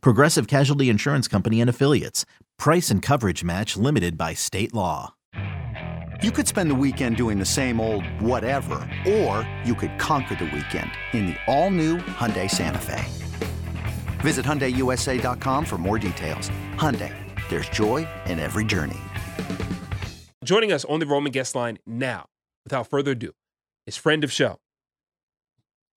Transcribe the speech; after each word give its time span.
Progressive 0.00 0.46
Casualty 0.46 0.88
Insurance 0.88 1.28
Company 1.28 1.60
and 1.60 1.70
Affiliates. 1.70 2.24
Price 2.58 2.90
and 2.90 3.02
coverage 3.02 3.42
match 3.44 3.76
limited 3.76 4.16
by 4.16 4.34
state 4.34 4.72
law. 4.72 5.14
You 6.22 6.30
could 6.30 6.46
spend 6.48 6.70
the 6.70 6.74
weekend 6.74 7.16
doing 7.16 7.38
the 7.38 7.44
same 7.44 7.80
old 7.80 8.06
whatever, 8.20 8.88
or 9.06 9.48
you 9.64 9.74
could 9.74 9.98
conquer 9.98 10.36
the 10.36 10.44
weekend 10.44 10.90
in 11.12 11.26
the 11.26 11.36
all-new 11.46 11.98
Hyundai 11.98 12.50
Santa 12.50 12.78
Fe. 12.78 13.04
Visit 14.20 14.46
HyundaiUSA.com 14.46 15.64
for 15.66 15.76
more 15.76 15.98
details. 15.98 16.50
Hyundai, 16.76 17.12
there's 17.50 17.68
joy 17.68 18.08
in 18.26 18.38
every 18.38 18.64
journey. 18.64 19.00
Joining 20.44 20.72
us 20.72 20.84
on 20.86 21.00
the 21.00 21.06
Roman 21.06 21.32
guest 21.32 21.54
line 21.54 21.78
now, 21.84 22.26
without 22.64 22.88
further 22.88 23.10
ado, 23.10 23.32
is 23.86 23.96
friend 23.96 24.24
of 24.24 24.32
show, 24.32 24.60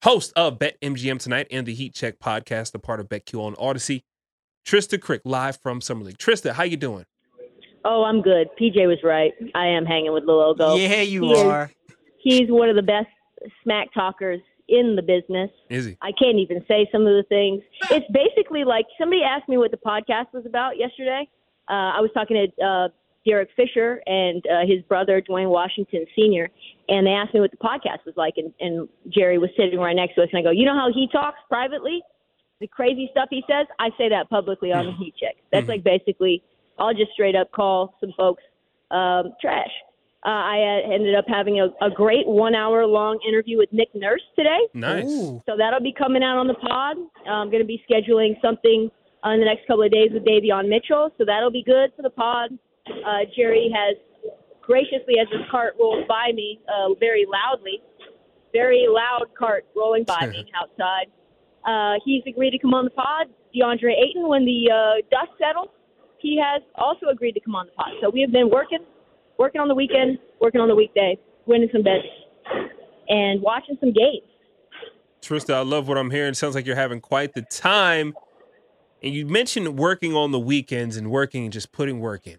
host 0.04 0.34
of 0.36 0.60
Bet 0.60 0.78
MGM 0.82 1.20
Tonight 1.20 1.48
and 1.52 1.66
the 1.66 1.74
Heat 1.74 1.94
Check 1.94 2.20
podcast, 2.20 2.74
a 2.76 2.80
part 2.80 3.00
of 3.00 3.10
BetQ 3.10 3.40
on 3.40 3.56
Audacy, 3.56 4.04
Trysta 4.66 4.98
Krick, 5.00 5.22
live 5.26 5.58
from 5.62 5.82
Summer 5.82 6.04
League. 6.04 6.18
Trysta, 6.18 6.54
how 6.54 6.64
you 6.64 6.78
doing? 6.78 7.06
Oh, 7.86 8.04
I'm 8.04 8.22
good. 8.22 8.48
PJ 8.60 8.86
was 8.88 8.98
right. 9.04 9.32
I 9.56 9.68
am 9.68 9.86
hanging 9.86 10.12
with 10.14 10.26
Lil 10.26 10.54
Ogo. 10.56 10.78
Yeah, 10.78 11.02
you 11.02 11.22
He 11.24 11.32
is- 11.32 11.40
are. 11.40 11.72
He's 12.20 12.50
one 12.50 12.68
of 12.70 12.76
the 12.76 12.82
best 12.82 13.08
smack 13.64 13.94
talkers 13.94 14.42
in 14.68 14.98
the 14.98 15.02
business. 15.02 15.50
Is 15.70 15.86
he? 15.86 15.98
I 16.02 16.12
can't 16.12 16.38
even 16.40 16.66
say 16.68 16.90
some 16.92 17.04
of 17.04 17.14
the 17.14 17.24
things. 17.30 17.64
It's 17.90 18.06
basically 18.12 18.66
like 18.66 18.86
somebody 19.00 19.22
asked 19.24 19.48
me 19.48 19.58
what 19.58 19.72
the 19.72 19.78
podcast 19.78 20.34
was 20.34 20.46
about 20.46 20.78
yesterday. 20.78 21.30
Uh, 21.70 21.96
I 21.96 22.02
was 22.02 22.10
talking 22.14 22.36
to 22.58 22.66
uh, 22.66 22.88
Derek 23.28 23.50
Fisher 23.56 24.02
and 24.06 24.44
uh, 24.48 24.66
his 24.68 24.82
brother 24.84 25.22
Duane 25.22 25.50
Washington 25.50 26.06
Sr. 26.16 26.50
and 26.90 27.06
they 27.06 27.12
asked 27.12 27.34
me 27.34 27.40
what 27.40 27.52
the 27.52 27.58
podcast 27.58 28.06
was 28.06 28.16
like, 28.16 28.36
and, 28.38 28.54
and 28.60 28.88
Jerry 29.10 29.38
was 29.38 29.50
sitting 29.58 29.80
right 29.80 29.96
next 29.96 30.16
to 30.16 30.24
us, 30.24 30.30
and 30.32 30.40
I 30.40 30.44
go, 30.44 30.52
you 30.52 30.66
know 30.66 30.76
how 30.76 30.90
he 30.94 31.08
talks 31.12 31.40
privately, 31.50 32.02
the 32.60 32.68
crazy 32.68 33.10
stuff 33.12 33.28
he 33.30 33.44
says. 33.48 33.68
I 33.80 33.90
say 33.98 34.10
that 34.10 34.30
publicly 34.30 34.72
on 34.72 34.86
the 34.86 34.92
Heat 35.00 35.14
Check. 35.20 35.36
That's 35.52 35.68
like 35.68 35.84
basically, 35.84 36.44
I'll 36.80 36.94
just 36.94 37.12
straight 37.14 37.36
up 37.36 37.52
call 37.52 37.96
some 38.00 38.14
folks 38.18 38.44
um, 38.92 39.34
trash. 39.42 39.72
Uh, 40.26 40.30
I 40.30 40.82
uh, 40.84 40.94
ended 40.94 41.16
up 41.16 41.26
having 41.28 41.60
a, 41.60 41.68
a 41.86 41.90
great 41.90 42.28
one 42.28 42.56
hour 42.56 42.86
long 42.86 43.20
interview 43.28 43.58
with 43.58 43.72
Nick 43.72 43.90
Nurse 43.94 44.24
today. 44.36 44.60
Nice. 44.74 45.06
Ooh. 45.06 45.42
So 45.46 45.56
that'll 45.58 45.80
be 45.80 45.94
coming 45.94 46.24
out 46.24 46.38
on 46.38 46.48
the 46.48 46.56
pod. 46.56 46.98
I'm 47.30 47.50
going 47.50 47.62
to 47.62 47.68
be 47.68 47.82
scheduling 47.90 48.34
something 48.42 48.90
uh, 49.24 49.30
in 49.30 49.40
the 49.40 49.46
next 49.46 49.68
couple 49.68 49.84
of 49.84 49.92
days 49.92 50.10
with 50.12 50.26
Davion 50.26 50.68
Mitchell. 50.70 51.12
So 51.18 51.24
that'll 51.26 51.52
be 51.52 51.64
good 51.64 51.92
for 51.96 52.02
the 52.02 52.10
pod. 52.10 52.58
Uh, 53.06 53.26
Jerry 53.36 53.74
has 53.74 53.98
graciously, 54.62 55.16
as 55.20 55.28
his 55.32 55.42
cart 55.50 55.76
rolls 55.80 56.06
by 56.08 56.32
me 56.34 56.60
uh, 56.68 56.94
very 57.00 57.26
loudly, 57.26 57.82
very 58.52 58.86
loud 58.88 59.28
cart 59.38 59.66
rolling 59.76 60.04
by 60.04 60.28
me 60.28 60.46
outside, 60.62 61.08
uh, 61.66 62.00
he's 62.06 62.24
agreed 62.28 62.52
to 62.52 62.60
come 62.60 62.74
on 62.74 62.86
the 62.86 62.92
pod. 62.92 63.28
DeAndre 63.56 63.94
Ayton, 63.98 64.28
when 64.28 64.46
the 64.46 64.70
uh, 64.70 65.02
dust 65.10 65.32
settles, 65.40 65.70
he 66.20 66.40
has 66.42 66.62
also 66.76 67.08
agreed 67.08 67.34
to 67.34 67.40
come 67.40 67.56
on 67.56 67.68
the 67.68 67.72
pod. 67.74 67.92
So 68.02 68.10
we 68.10 68.22
have 68.22 68.32
been 68.32 68.50
working, 68.50 68.80
working 69.38 69.62
on 69.62 69.68
the 69.68 69.76
weekend, 69.76 70.20
working 70.42 70.62
on 70.62 70.68
the 70.68 70.76
weekday, 70.76 71.18
winning 71.46 71.70
some 71.72 71.84
bets, 71.84 72.06
and 73.10 73.42
watching 73.42 73.78
some 73.80 73.94
games. 73.94 74.28
Trysta, 75.22 75.54
I 75.54 75.62
love 75.62 75.88
what 75.88 75.98
I'm 75.98 76.12
hearing. 76.12 76.34
Sounds 76.34 76.56
like 76.56 76.66
you're 76.66 76.76
having 76.76 77.02
quite 77.02 77.34
the 77.34 77.42
time. 77.42 78.14
And 79.02 79.14
you 79.14 79.26
mentioned 79.26 79.78
working 79.78 80.16
on 80.16 80.32
the 80.32 80.40
weekends 80.40 80.98
and 80.98 81.12
working 81.12 81.44
and 81.44 81.54
just 81.54 81.72
putting 81.72 82.00
work 82.00 82.28
in. 82.28 82.38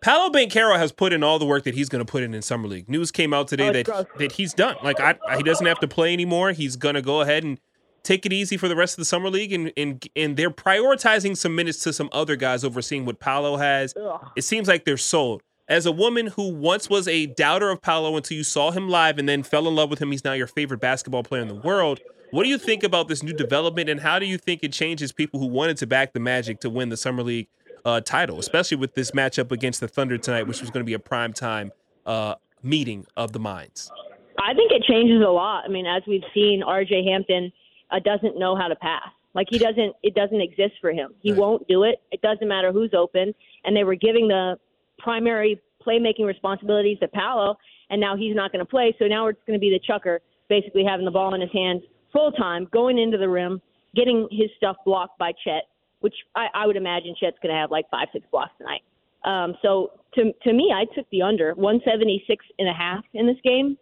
Paolo 0.00 0.30
Banchero 0.30 0.76
has 0.78 0.92
put 0.92 1.12
in 1.12 1.22
all 1.24 1.38
the 1.38 1.46
work 1.46 1.64
that 1.64 1.74
he's 1.74 1.88
going 1.88 2.04
to 2.04 2.10
put 2.10 2.22
in 2.22 2.34
in 2.34 2.42
summer 2.42 2.68
league. 2.68 2.88
News 2.88 3.10
came 3.10 3.32
out 3.34 3.48
today 3.48 3.68
Oh, 3.68 3.72
that 3.72 3.86
gross. 3.86 4.04
that 4.18 4.32
he's 4.32 4.54
done. 4.54 4.76
Like 4.82 5.00
I, 5.00 5.16
he 5.36 5.42
doesn't 5.42 5.66
have 5.66 5.80
to 5.80 5.88
play 5.88 6.12
anymore. 6.12 6.52
He's 6.52 6.76
going 6.76 6.94
to 6.94 7.02
go 7.02 7.22
ahead 7.22 7.42
and 7.44 7.58
take 8.02 8.24
it 8.24 8.32
easy 8.32 8.56
for 8.56 8.68
the 8.68 8.76
rest 8.76 8.94
of 8.94 8.98
the 8.98 9.04
summer 9.04 9.30
league. 9.30 9.52
And 9.52 9.72
and 9.76 10.06
and 10.14 10.36
they're 10.36 10.50
prioritizing 10.50 11.36
some 11.36 11.54
minutes 11.56 11.82
to 11.84 11.92
some 11.92 12.08
other 12.12 12.36
guys 12.36 12.62
overseeing 12.62 13.04
what 13.04 13.18
Paolo 13.18 13.56
has. 13.56 13.94
Ugh. 13.96 14.30
It 14.36 14.42
seems 14.42 14.68
like 14.68 14.84
they're 14.84 14.96
sold. 14.96 15.42
As 15.68 15.84
a 15.86 15.90
woman 15.92 16.28
who 16.28 16.50
once 16.54 16.88
was 16.88 17.08
a 17.08 17.26
doubter 17.26 17.70
of 17.70 17.82
Paolo 17.82 18.16
until 18.16 18.36
you 18.36 18.44
saw 18.44 18.70
him 18.70 18.88
live 18.88 19.18
and 19.18 19.28
then 19.28 19.42
fell 19.42 19.66
in 19.66 19.74
love 19.74 19.90
with 19.90 20.00
him, 20.00 20.12
he's 20.12 20.22
now 20.22 20.32
your 20.34 20.46
favorite 20.46 20.78
basketball 20.80 21.24
player 21.24 21.42
in 21.42 21.48
the 21.48 21.54
world. 21.56 21.98
What 22.30 22.44
do 22.44 22.48
you 22.48 22.58
think 22.58 22.84
about 22.84 23.08
this 23.08 23.22
new 23.24 23.32
development, 23.32 23.88
and 23.88 24.00
how 24.00 24.18
do 24.20 24.26
you 24.26 24.36
think 24.38 24.62
it 24.62 24.72
changes 24.72 25.10
people 25.10 25.40
who 25.40 25.46
wanted 25.46 25.76
to 25.78 25.86
back 25.86 26.12
the 26.12 26.20
Magic 26.20 26.60
to 26.60 26.70
win 26.70 26.88
the 26.88 26.96
summer 26.96 27.22
league 27.24 27.48
uh, 27.86 28.00
title, 28.00 28.38
especially 28.38 28.76
with 28.76 28.94
this 28.94 29.12
matchup 29.12 29.52
against 29.52 29.80
the 29.80 29.88
Thunder 29.88 30.18
tonight, 30.18 30.46
which 30.46 30.60
was 30.60 30.70
going 30.70 30.82
to 30.84 30.86
be 30.86 30.92
a 30.94 30.98
prime 30.98 31.32
time 31.32 31.72
uh, 32.04 32.34
meeting 32.62 33.06
of 33.16 33.32
the 33.32 33.38
minds? 33.38 33.90
I 34.38 34.52
think 34.54 34.72
it 34.72 34.82
changes 34.82 35.22
a 35.26 35.30
lot. 35.30 35.64
I 35.64 35.68
mean, 35.68 35.86
as 35.86 36.02
we've 36.06 36.24
seen, 36.34 36.62
R.J. 36.62 37.04
Hampton 37.10 37.50
uh, 37.90 38.00
doesn't 38.00 38.38
know 38.38 38.56
how 38.56 38.68
to 38.68 38.76
pass. 38.76 39.08
Like 39.34 39.46
he 39.50 39.58
doesn't. 39.58 39.94
It 40.02 40.14
doesn't 40.14 40.40
exist 40.40 40.74
for 40.80 40.90
him. 40.92 41.14
He 41.22 41.30
Right. 41.32 41.38
won't 41.40 41.68
do 41.68 41.84
it. 41.84 42.00
It 42.10 42.22
doesn't 42.22 42.48
matter 42.48 42.72
who's 42.72 42.92
open. 42.94 43.34
And 43.64 43.76
they 43.76 43.84
were 43.84 43.94
giving 43.94 44.28
the 44.28 44.58
primary 44.98 45.60
playmaking 45.86 46.26
responsibilities 46.26 46.98
to 47.00 47.08
Paolo, 47.08 47.56
and 47.90 48.00
now 48.00 48.16
he's 48.16 48.34
not 48.34 48.50
going 48.50 48.64
to 48.64 48.68
play. 48.68 48.96
So 48.98 49.06
now 49.06 49.28
it's 49.28 49.38
going 49.46 49.58
to 49.58 49.60
be 49.60 49.70
the 49.70 49.78
chucker, 49.86 50.20
basically 50.48 50.84
having 50.84 51.04
the 51.04 51.10
ball 51.12 51.34
in 51.34 51.40
his 51.40 51.52
hands 51.52 51.82
full 52.12 52.32
time, 52.32 52.66
going 52.72 52.98
into 52.98 53.18
the 53.18 53.28
rim, 53.28 53.60
getting 53.94 54.26
his 54.30 54.48
stuff 54.56 54.76
blocked 54.86 55.18
by 55.18 55.32
Chet, 55.44 55.64
which 56.00 56.14
I, 56.34 56.46
I 56.54 56.66
would 56.66 56.76
imagine 56.76 57.14
Chet's 57.18 57.38
going 57.42 57.54
to 57.54 57.60
have 57.60 57.70
like 57.70 57.88
five, 57.90 58.08
six 58.12 58.26
blocks 58.30 58.52
tonight. 58.58 58.82
Um, 59.24 59.54
so 59.62 59.92
to 60.14 60.32
to 60.44 60.52
me, 60.52 60.72
I 60.74 60.84
took 60.94 61.08
the 61.10 61.22
under 61.22 61.54
176 61.54 62.44
and 62.58 62.68
a 62.68 62.72
half 62.72 63.04
in 63.14 63.26
this 63.26 63.38
game 63.42 63.76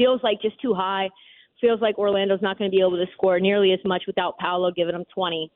feels 0.00 0.20
like 0.22 0.40
just 0.40 0.60
too 0.60 0.72
high. 0.72 1.10
Feels 1.60 1.80
like 1.82 1.98
Orlando's 1.98 2.40
not 2.40 2.58
going 2.58 2.70
to 2.70 2.74
be 2.74 2.80
able 2.80 2.96
to 2.96 3.04
score 3.12 3.38
nearly 3.38 3.72
as 3.72 3.80
much 3.84 4.04
without 4.06 4.38
Paolo 4.38 4.70
giving 4.70 4.94
them 4.94 5.04
20 5.14 5.50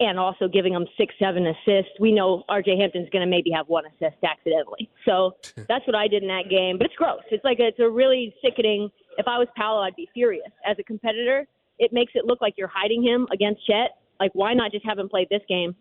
and 0.00 0.18
also 0.18 0.48
giving 0.48 0.74
them 0.74 0.84
six, 0.98 1.14
seven 1.18 1.46
assists. 1.46 1.92
We 1.98 2.12
know 2.12 2.42
RJ 2.50 2.78
Hampton's 2.78 3.08
going 3.10 3.24
to 3.24 3.30
maybe 3.30 3.50
have 3.52 3.66
one 3.68 3.84
assist 3.86 4.22
accidentally. 4.22 4.90
So 5.06 5.36
that's 5.68 5.86
what 5.86 5.94
I 5.94 6.08
did 6.08 6.22
in 6.22 6.28
that 6.28 6.50
game. 6.50 6.76
But 6.76 6.86
it's 6.86 6.96
gross. 6.96 7.22
It's 7.30 7.44
like 7.44 7.58
a, 7.58 7.68
it's 7.68 7.80
a 7.80 7.88
really 7.88 8.34
sickening. 8.44 8.90
If 9.16 9.26
I 9.26 9.38
was 9.38 9.48
Paolo, 9.56 9.80
I'd 9.80 9.96
be 9.96 10.10
furious. 10.12 10.50
As 10.66 10.76
a 10.78 10.82
competitor, 10.82 11.46
it 11.78 11.92
makes 11.92 12.12
it 12.14 12.26
look 12.26 12.42
like 12.42 12.54
you're 12.58 12.70
hiding 12.72 13.02
him 13.02 13.26
against 13.32 13.66
Chet. 13.66 13.96
Like, 14.20 14.30
why 14.34 14.54
not 14.54 14.72
just 14.72 14.84
have 14.86 14.98
him 14.98 15.08
play 15.08 15.26
this 15.30 15.42
game 15.48 15.74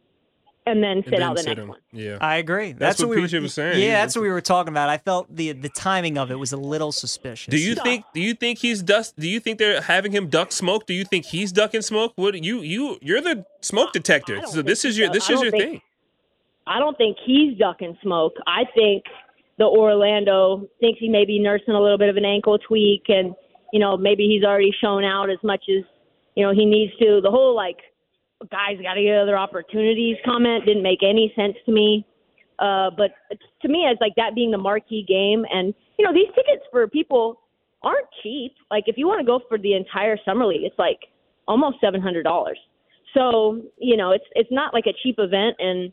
and 0.66 0.82
then 0.82 0.98
And 0.98 1.04
sit 1.06 1.12
then 1.12 1.22
out 1.24 1.36
the 1.36 1.42
sit 1.44 1.50
next 1.50 1.62
him. 1.62 1.68
one? 1.70 1.80
Yeah. 1.92 2.18
I 2.22 2.38
agree. 2.38 2.72
That's 2.72 3.00
what 3.02 3.10
we 3.10 3.18
PJ 3.18 3.34
were, 3.34 3.42
was 3.42 3.54
saying. 3.54 3.82
Yeah, 3.82 4.02
that's 4.02 4.16
what 4.16 4.22
we 4.22 4.30
were 4.30 4.42
talking 4.42 4.72
about. 4.74 4.90
I 4.90 4.98
felt 4.98 5.34
the 5.36 5.52
the 5.52 5.70
timing 5.70 6.18
of 6.18 6.32
it 6.32 6.40
was 6.40 6.52
a 6.54 6.58
little 6.58 6.92
suspicious. 6.92 7.52
Do 7.52 7.58
you 7.60 7.76
think? 7.76 8.06
Do 8.14 8.22
you 8.22 8.34
think 8.34 8.60
he's 8.60 8.82
dust? 8.82 9.20
Do 9.20 9.28
you 9.28 9.40
think 9.40 9.60
they're 9.60 9.82
having 9.82 10.12
him 10.14 10.28
duck 10.30 10.52
smoke? 10.52 10.86
Do 10.88 10.94
you 10.94 11.04
think 11.06 11.26
he's 11.26 11.52
ducking 11.52 11.82
smoke? 11.82 12.14
What 12.16 12.42
you 12.44 12.62
you 12.62 12.98
you're 13.02 13.22
the 13.22 13.46
smoke 13.62 13.92
detector. 13.94 14.42
So 14.48 14.62
this 14.62 14.86
is 14.86 14.98
your 14.98 15.10
this 15.10 15.30
is 15.30 15.42
your 15.42 15.52
think- 15.52 15.64
thing. 15.64 15.82
I 16.66 16.80
don't 16.80 16.98
think 16.98 17.18
he's 17.26 17.58
ducking 17.58 17.98
smoke. 18.02 18.36
I 18.48 18.64
think 18.74 19.04
the 19.58 19.66
Orlando 19.66 20.66
thinks 20.80 20.98
he 21.00 21.10
may 21.10 21.26
be 21.26 21.38
nursing 21.40 21.74
a 21.74 21.82
little 21.82 21.98
bit 21.98 22.08
of 22.08 22.16
an 22.16 22.24
ankle 22.26 22.58
tweak, 22.58 23.04
and 23.10 23.36
you 23.74 23.80
know 23.82 23.98
maybe 23.98 24.28
he's 24.28 24.46
already 24.46 24.72
shown 24.82 25.04
out 25.04 25.30
as 25.30 25.40
much 25.44 25.66
as 25.68 25.84
you 26.36 26.46
know 26.46 26.54
he 26.54 26.66
needs 26.66 26.94
to. 27.02 27.20
The 27.22 27.30
whole 27.30 27.54
like 27.54 27.80
guys 28.52 28.78
got 28.82 28.96
to 28.96 29.04
get 29.04 29.18
other 29.18 29.38
opportunities 29.38 30.18
comment 30.26 30.66
didn't 30.66 30.84
make 30.84 31.04
any 31.04 31.32
sense 31.36 31.56
to 31.66 31.72
me. 31.72 32.06
Uh, 32.60 32.90
but 32.96 33.12
to 33.62 33.68
me, 33.68 33.86
it's 33.90 34.00
like 34.00 34.14
that 34.16 34.36
being 34.36 34.52
the 34.52 34.58
marquee 34.58 35.04
game, 35.08 35.46
and 35.52 35.74
you 35.98 36.06
know 36.06 36.14
these 36.14 36.28
tickets 36.36 36.64
for 36.72 36.88
people 36.88 37.42
aren't 37.82 38.08
cheap. 38.22 38.54
Like 38.72 38.86
if 38.88 38.98
you 38.98 39.08
want 39.08 39.20
to 39.20 39.26
go 39.26 39.42
for 39.50 39.58
the 39.58 39.74
entire 39.74 40.18
summer 40.24 40.46
league, 40.46 40.64
it's 40.64 40.78
like 40.78 41.00
almost 41.48 41.78
seven 41.82 42.02
hundred 42.02 42.24
dollars. 42.24 42.60
So 43.14 43.62
you 43.78 43.98
know 43.98 44.12
it's 44.12 44.26
it's 44.36 44.52
not 44.52 44.74
like 44.74 44.86
a 44.86 44.94
cheap 45.04 45.16
event, 45.18 45.56
and 45.60 45.92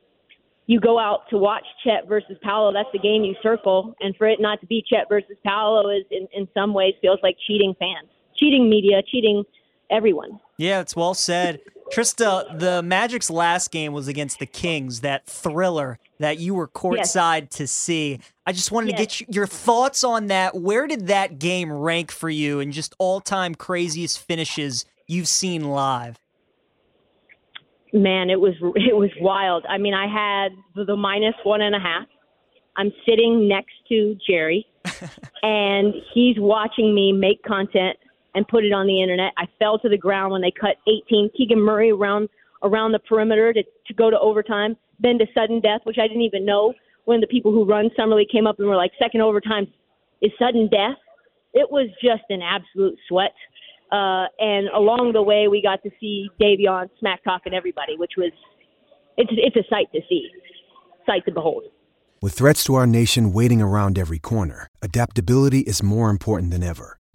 you 0.66 0.80
go 0.80 0.98
out 0.98 1.28
to 1.30 1.38
watch 1.38 1.64
Chet 1.82 2.06
versus 2.08 2.36
Paolo. 2.42 2.72
That's 2.72 2.88
the 2.92 2.98
game 2.98 3.24
you 3.24 3.34
circle, 3.42 3.94
and 4.00 4.14
for 4.16 4.28
it 4.28 4.40
not 4.40 4.60
to 4.60 4.66
be 4.66 4.84
Chet 4.86 5.08
versus 5.08 5.36
Paolo 5.44 5.88
is 5.90 6.04
in 6.10 6.28
in 6.32 6.46
some 6.54 6.74
ways 6.74 6.94
feels 7.00 7.18
like 7.22 7.36
cheating 7.46 7.74
fans, 7.78 8.08
cheating 8.36 8.68
media, 8.68 9.02
cheating 9.10 9.44
everyone. 9.90 10.38
Yeah, 10.58 10.80
it's 10.80 10.94
well 10.94 11.14
said. 11.14 11.60
Trysta, 11.92 12.58
the 12.58 12.82
Magic's 12.82 13.30
last 13.30 13.70
game 13.70 13.92
was 13.92 14.06
against 14.08 14.38
the 14.38 14.46
Kings, 14.46 15.00
that 15.00 15.26
thriller 15.26 15.98
that 16.18 16.38
you 16.38 16.54
were 16.54 16.68
courtside 16.68 17.50
to 17.50 17.66
see. 17.66 18.20
I 18.46 18.52
just 18.52 18.70
wanted 18.70 18.90
to 18.92 18.96
get 18.96 19.20
you- 19.20 19.26
your 19.30 19.46
thoughts 19.46 20.04
on 20.04 20.28
that. 20.28 20.54
Where 20.54 20.86
did 20.86 21.08
that 21.08 21.38
game 21.38 21.72
rank 21.72 22.10
for 22.12 22.30
you 22.30 22.60
and 22.60 22.72
just 22.72 22.94
all 22.98 23.20
time 23.20 23.54
craziest 23.54 24.24
finishes 24.24 24.84
you've 25.08 25.28
seen 25.28 25.64
live? 25.70 26.18
Man, 27.92 28.30
it 28.30 28.40
was 28.40 28.54
it 28.76 28.96
was 28.96 29.10
wild. 29.20 29.66
I 29.68 29.78
mean, 29.78 29.94
I 29.94 30.06
had 30.06 30.52
the, 30.76 30.84
the 30.84 30.96
minus 30.96 31.34
one 31.42 31.60
and 31.60 31.74
a 31.74 31.80
half. 31.80 32.06
I'm 32.76 32.92
sitting 33.08 33.48
next 33.48 33.74
to 33.88 34.16
Jerry, 34.28 34.64
and 35.42 35.92
he's 36.14 36.36
watching 36.38 36.94
me 36.94 37.12
make 37.12 37.42
content 37.42 37.96
and 38.34 38.46
put 38.48 38.64
it 38.64 38.72
on 38.72 38.86
the 38.86 39.02
internet. 39.02 39.32
I 39.36 39.46
fell 39.58 39.78
to 39.80 39.88
the 39.88 39.98
ground 39.98 40.32
when 40.32 40.42
they 40.42 40.52
cut 40.52 40.76
18 40.86 41.30
Keegan 41.36 41.60
Murray 41.60 41.90
around 41.90 42.28
around 42.62 42.92
the 42.92 42.98
perimeter 42.98 43.52
to, 43.52 43.62
to 43.62 43.94
go 43.94 44.10
to 44.10 44.18
overtime, 44.18 44.76
then 44.98 45.18
to 45.18 45.26
sudden 45.34 45.60
death, 45.60 45.80
which 45.84 45.96
I 45.98 46.06
didn't 46.06 46.22
even 46.22 46.44
know 46.44 46.74
when 47.06 47.20
the 47.20 47.26
people 47.26 47.52
who 47.52 47.64
run 47.64 47.90
Summer 47.96 48.16
League 48.16 48.28
came 48.28 48.46
up 48.46 48.58
and 48.58 48.68
were 48.68 48.76
like, 48.76 48.92
second 48.98 49.22
overtime 49.22 49.66
is 50.20 50.30
sudden 50.38 50.68
death. 50.68 50.98
It 51.54 51.70
was 51.70 51.88
just 52.02 52.22
an 52.28 52.42
absolute 52.42 52.98
sweat. 53.08 53.34
Uh, 53.90 54.26
and 54.38 54.68
along 54.68 55.12
the 55.14 55.22
way, 55.22 55.48
we 55.48 55.62
got 55.62 55.82
to 55.82 55.90
see 55.98 56.28
Davion 56.40 56.88
smack 57.00 57.24
talking 57.24 57.54
everybody, 57.54 57.96
which 57.96 58.12
was 58.16 58.30
it's 59.16 59.32
it's 59.32 59.56
a 59.56 59.68
sight 59.68 59.90
to 59.92 60.00
see, 60.08 60.28
sight 61.06 61.24
to 61.24 61.32
behold. 61.32 61.64
With 62.22 62.34
threats 62.34 62.62
to 62.64 62.74
our 62.74 62.86
nation 62.86 63.32
waiting 63.32 63.60
around 63.60 63.98
every 63.98 64.18
corner, 64.18 64.68
adaptability 64.82 65.60
is 65.60 65.82
more 65.82 66.10
important 66.10 66.52
than 66.52 66.62
ever. 66.62 66.99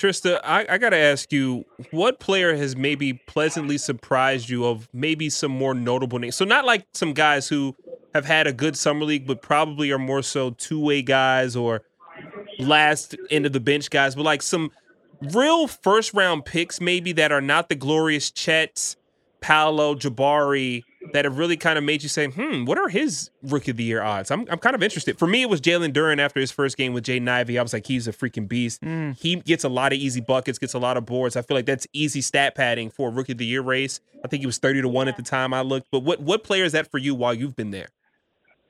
Trysta, 0.00 0.40
I, 0.42 0.64
I 0.66 0.78
got 0.78 0.90
to 0.90 0.96
ask 0.96 1.30
you, 1.30 1.66
what 1.90 2.20
player 2.20 2.56
has 2.56 2.74
maybe 2.74 3.12
pleasantly 3.12 3.76
surprised 3.76 4.48
you 4.48 4.64
of 4.64 4.88
maybe 4.94 5.28
some 5.28 5.50
more 5.50 5.74
notable 5.74 6.18
names? 6.18 6.36
So, 6.36 6.46
not 6.46 6.64
like 6.64 6.86
some 6.94 7.12
guys 7.12 7.48
who 7.48 7.76
have 8.14 8.24
had 8.24 8.46
a 8.46 8.52
good 8.54 8.78
summer 8.78 9.04
league, 9.04 9.26
but 9.26 9.42
probably 9.42 9.90
are 9.90 9.98
more 9.98 10.22
so 10.22 10.50
two 10.52 10.80
way 10.80 11.02
guys 11.02 11.54
or 11.54 11.82
last 12.58 13.14
end 13.30 13.44
of 13.44 13.52
the 13.52 13.60
bench 13.60 13.90
guys, 13.90 14.14
but 14.14 14.22
like 14.22 14.40
some 14.40 14.70
real 15.34 15.66
first 15.66 16.14
round 16.14 16.46
picks, 16.46 16.80
maybe 16.80 17.12
that 17.12 17.30
are 17.30 17.42
not 17.42 17.68
the 17.68 17.74
glorious 17.74 18.30
Chets, 18.30 18.96
Paolo, 19.42 19.94
Jabari, 19.94 20.82
that 21.12 21.24
have 21.24 21.38
really 21.38 21.56
kind 21.56 21.78
of 21.78 21.84
made 21.84 22.02
you 22.02 22.08
say, 22.08 22.26
hmm, 22.26 22.64
what 22.64 22.78
are 22.78 22.88
his 22.88 23.30
rookie 23.42 23.70
of 23.70 23.76
the 23.76 23.84
year 23.84 24.02
odds? 24.02 24.30
I'm, 24.30 24.46
I'm 24.50 24.58
kind 24.58 24.74
of 24.74 24.82
interested. 24.82 25.18
For 25.18 25.26
me, 25.26 25.42
it 25.42 25.48
was 25.48 25.60
Jalen 25.60 25.92
Duren 25.92 26.18
after 26.18 26.40
his 26.40 26.50
first 26.50 26.76
game 26.76 26.92
with 26.92 27.04
Jaden 27.04 27.28
Ivey. 27.28 27.58
I 27.58 27.62
was 27.62 27.72
like, 27.72 27.86
he's 27.86 28.06
a 28.06 28.12
freaking 28.12 28.46
beast. 28.46 28.82
Mm. 28.82 29.18
He 29.18 29.36
gets 29.36 29.64
a 29.64 29.68
lot 29.68 29.92
of 29.92 29.98
easy 29.98 30.20
buckets, 30.20 30.58
gets 30.58 30.74
a 30.74 30.78
lot 30.78 30.96
of 30.96 31.06
boards. 31.06 31.36
I 31.36 31.42
feel 31.42 31.56
like 31.56 31.66
that's 31.66 31.86
easy 31.92 32.20
stat 32.20 32.54
padding 32.54 32.90
for 32.90 33.08
a 33.08 33.12
rookie 33.12 33.32
of 33.32 33.38
the 33.38 33.46
year 33.46 33.62
race. 33.62 34.00
I 34.24 34.28
think 34.28 34.40
he 34.40 34.46
was 34.46 34.58
30 34.58 34.82
to 34.82 34.88
1 34.88 35.08
at 35.08 35.16
the 35.16 35.22
time 35.22 35.54
I 35.54 35.62
looked. 35.62 35.88
But 35.90 36.00
what, 36.00 36.20
what 36.20 36.44
player 36.44 36.64
is 36.64 36.72
that 36.72 36.90
for 36.90 36.98
you 36.98 37.14
while 37.14 37.34
you've 37.34 37.56
been 37.56 37.70
there? 37.70 37.88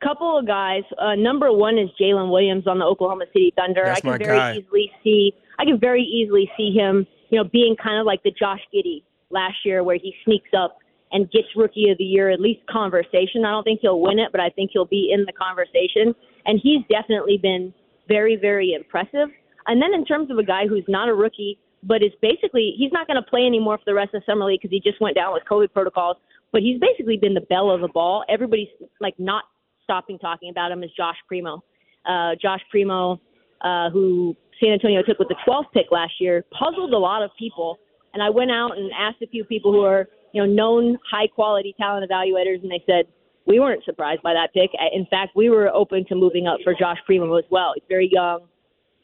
Couple 0.03 0.39
of 0.39 0.47
guys. 0.47 0.83
Uh, 0.99 1.15
number 1.15 1.53
one 1.53 1.77
is 1.79 1.91
Jalen 2.01 2.31
Williams 2.31 2.67
on 2.67 2.79
the 2.79 2.87
Oklahoma 2.87 3.27
City 3.35 3.53
Thunder. 3.55 3.83
That's 3.85 3.99
I 3.99 4.01
can 4.01 4.11
my 4.11 4.19
very 4.19 4.39
guy. 4.39 4.57
easily 4.57 4.91
see. 5.05 5.33
I 5.59 5.65
can 5.65 5.79
very 5.79 6.03
easily 6.03 6.51
see 6.57 6.73
him, 6.73 7.07
you 7.29 7.37
know, 7.37 7.45
being 7.45 7.77
kind 7.77 8.01
of 8.01 8.07
like 8.07 8.23
the 8.23 8.31
Josh 8.31 8.61
Giddey 8.75 9.03
last 9.29 9.57
year, 9.63 9.85
where 9.85 9.97
he 9.97 10.15
sneaks 10.25 10.49
up 10.57 10.79
and 11.13 11.31
gets 11.31 11.49
Rookie 11.57 11.91
of 11.91 11.99
the 11.99 12.05
Year, 12.05 12.31
at 12.31 12.41
least 12.41 12.61
conversation. 12.71 13.45
I 13.45 13.51
don't 13.51 13.65
think 13.65 13.81
he'll 13.83 14.01
win 14.01 14.19
it, 14.19 14.31
but 14.33 14.41
I 14.41 14.51
think 14.51 14.71
he'll 14.73 14.87
be 14.87 15.11
in 15.13 15.25
the 15.25 15.33
conversation. 15.33 16.15
And 16.47 16.61
he's 16.63 16.81
definitely 16.89 17.39
been 17.41 17.75
very, 18.09 18.37
very 18.37 18.75
impressive. 18.75 19.29
And 19.67 19.83
then 19.83 19.93
in 19.93 20.05
terms 20.05 20.31
of 20.31 20.39
a 20.39 20.45
guy 20.45 20.67
who's 20.69 20.85
not 20.89 21.09
a 21.09 21.15
rookie, 21.15 21.59
but 21.83 22.03
is 22.03 22.13
basically 22.21 22.75
he's 22.77 22.93
not 22.93 23.07
going 23.07 23.17
to 23.17 23.29
play 23.29 23.47
anymore 23.47 23.79
for 23.79 23.85
the 23.87 23.95
rest 23.95 24.15
of 24.15 24.23
summer 24.27 24.45
league 24.45 24.61
because 24.61 24.73
he 24.73 24.81
just 24.81 25.01
went 25.01 25.17
down 25.17 25.33
with 25.33 25.43
COVID 25.51 25.73
protocols. 25.73 26.17
But 26.53 26.63
he's 26.63 26.81
basically 26.81 27.17
been 27.17 27.35
the 27.35 27.47
belle 27.49 27.71
of 27.71 27.81
the 27.81 27.89
ball. 27.89 28.25
Everybody's 28.29 28.69
like 29.01 29.15
not 29.19 29.45
stopping 29.85 30.19
talking 30.19 30.51
about 30.51 30.73
him 30.73 30.83
is 30.83 30.91
Josh 30.97 31.17
Primo. 31.27 31.63
Uh, 32.07 32.33
Josh 32.41 32.61
Primo, 32.71 33.21
uh, 33.63 33.91
who 33.91 34.37
San 34.61 34.73
Antonio 34.73 35.03
took 35.03 35.19
with 35.19 35.29
the 35.29 35.37
12th 35.47 35.73
pick 35.73 35.87
last 35.91 36.13
year, 36.21 36.45
puzzled 36.59 36.93
a 36.93 36.99
lot 36.99 37.23
of 37.23 37.31
people. 37.39 37.79
And 38.13 38.23
I 38.23 38.31
went 38.31 38.51
out 38.51 38.77
and 38.77 38.91
asked 38.99 39.23
a 39.23 39.27
few 39.27 39.45
people 39.45 39.73
who 39.73 39.83
are 39.83 40.09
you 40.33 40.45
know 40.45 40.53
known 40.53 40.99
high 41.11 41.27
quality 41.27 41.75
talent 41.79 42.09
evaluators, 42.11 42.63
and 42.63 42.71
they 42.71 42.83
said 42.87 43.07
we 43.47 43.59
weren't 43.59 43.85
surprised 43.85 44.23
by 44.23 44.33
that 44.35 44.53
pick. 44.53 44.71
In 44.93 45.07
fact, 45.07 45.33
we 45.35 45.51
were 45.51 45.69
open 45.69 46.05
to 46.09 46.15
moving 46.15 46.47
up 46.47 46.59
for 46.63 46.75
Josh 46.75 46.99
Primo 47.07 47.35
as 47.37 47.45
well. 47.51 47.73
He's 47.75 47.85
very 47.89 48.09
young, 48.13 48.41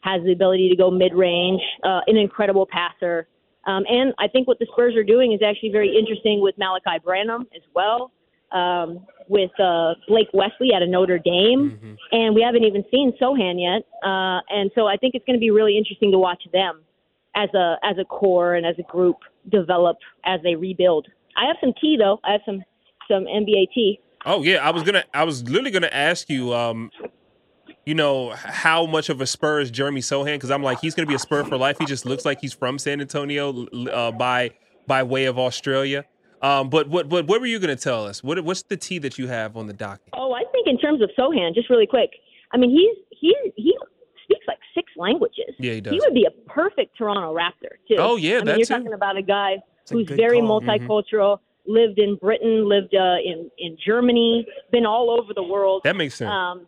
has 0.01 0.23
the 0.23 0.31
ability 0.31 0.69
to 0.69 0.75
go 0.75 0.89
mid 0.91 1.13
range, 1.13 1.61
uh, 1.83 2.01
an 2.07 2.17
incredible 2.17 2.65
passer. 2.65 3.27
Um, 3.65 3.83
and 3.89 4.13
I 4.17 4.29
think 4.29 4.47
what 4.47 4.59
the 4.59 4.67
Spurs 4.71 4.95
are 4.95 5.03
doing 5.03 5.33
is 5.33 5.41
actually 5.45 5.71
very 5.71 5.93
interesting 5.97 6.39
with 6.41 6.55
Malaki 6.57 7.03
Branham 7.03 7.45
as 7.53 7.61
well, 7.75 8.11
um, 8.53 9.05
with 9.27 9.51
uh, 9.59 9.95
Blake 10.07 10.29
Wesley 10.33 10.69
at 10.73 10.81
a 10.81 10.87
Notre 10.87 11.19
Dame, 11.19 11.71
Mm-hmm. 11.71 11.93
and 12.13 12.33
we 12.33 12.41
haven't 12.41 12.63
even 12.63 12.85
seen 12.89 13.11
Sochan 13.21 13.59
yet. 13.59 13.83
Uh, 14.07 14.39
and 14.49 14.71
so 14.73 14.87
I 14.87 14.95
think 14.95 15.15
it's 15.15 15.25
going 15.25 15.35
to 15.35 15.41
be 15.41 15.51
really 15.51 15.77
interesting 15.77 16.11
to 16.11 16.19
watch 16.19 16.43
them 16.53 16.83
as 17.35 17.49
a 17.53 17.75
as 17.83 17.97
a 17.99 18.05
core 18.05 18.55
and 18.55 18.65
as 18.65 18.75
a 18.79 18.83
group 18.83 19.17
develop 19.49 19.97
as 20.25 20.39
they 20.43 20.55
rebuild. 20.55 21.07
I 21.37 21.45
have 21.47 21.57
some 21.61 21.73
tea 21.79 21.97
though. 21.99 22.19
I 22.23 22.33
have 22.33 22.41
some 22.45 22.63
some 23.07 23.25
NBA 23.25 23.71
tea. 23.73 23.99
Oh 24.25 24.43
yeah, 24.43 24.57
I 24.57 24.71
was 24.71 24.83
gonna. 24.83 25.03
I 25.13 25.23
was 25.23 25.43
literally 25.43 25.71
gonna 25.71 25.89
ask 25.91 26.29
you. 26.29 26.53
Um, 26.53 26.91
you 27.85 27.95
know 27.95 28.31
how 28.35 28.85
much 28.85 29.07
of 29.09 29.21
a 29.21 29.25
Spur 29.25 29.61
is 29.61 29.71
Jeremy 29.71 30.01
Sochan? 30.01 30.35
Because 30.35 30.51
I'm 30.51 30.61
like, 30.63 30.79
he's 30.81 30.93
gonna 30.93 31.07
be 31.07 31.15
a 31.15 31.19
Spur 31.19 31.45
for 31.45 31.57
life. 31.57 31.77
He 31.79 31.85
just 31.85 32.05
looks 32.05 32.25
like 32.25 32.41
he's 32.41 32.53
from 32.53 32.77
San 32.77 32.99
Antonio 32.99 33.65
uh, 33.67 34.11
by 34.11 34.51
by 34.87 35.03
way 35.03 35.25
of 35.25 35.39
Australia. 35.39 36.05
Um, 36.41 36.69
but 36.69 36.89
what 36.89 37.07
what 37.07 37.27
what 37.27 37.39
were 37.39 37.47
you 37.47 37.59
gonna 37.59 37.75
tell 37.75 38.05
us? 38.05 38.23
What 38.23 38.43
what's 38.43 38.63
the 38.63 38.77
tea 38.77 38.99
that 38.99 39.17
you 39.17 39.27
have 39.27 39.55
on 39.55 39.67
the 39.67 39.73
docket? 39.73 40.09
Oh, 40.13 40.33
I 40.33 40.43
think 40.51 40.67
in 40.67 40.77
terms 40.77 41.01
of 41.01 41.09
Sochan, 41.17 41.53
just 41.53 41.69
really 41.69 41.87
quick. 41.87 42.09
I 42.51 42.57
mean, 42.57 42.69
he's 42.69 43.05
he 43.09 43.33
he 43.55 43.73
speaks 43.73 43.77
like 43.77 43.77
six 43.77 43.86
languages. 44.97 45.55
Yeah, 45.59 45.73
he 45.73 45.81
does. 45.81 45.93
He 45.93 45.99
would 45.99 46.13
be 46.13 46.25
a 46.25 46.49
perfect 46.49 46.97
Toronto 46.97 47.33
Raptor 47.33 47.77
too. 47.87 47.95
Oh, 47.97 48.15
yeah, 48.15 48.39
I 48.39 48.43
mean, 48.43 48.57
you're 48.57 48.65
talking 48.65 48.93
about 48.93 49.17
a 49.17 49.21
guy 49.21 49.57
a 49.57 49.93
who's 49.93 50.07
good 50.07 50.17
very 50.17 50.39
call. 50.39 50.61
Mm-hmm. 50.61 50.85
multicultural. 50.87 51.39
Lived 51.69 51.99
in 51.99 52.15
Britain, 52.15 52.67
lived 52.67 52.95
uh, 52.95 53.17
in 53.23 53.51
in 53.57 53.77
Germany, 53.85 54.47
been 54.71 54.85
all 54.85 55.09
over 55.11 55.33
the 55.33 55.43
world. 55.43 55.81
That 55.83 55.97
makes 55.97 56.15
sense. 56.15 56.31
Um, 56.31 56.65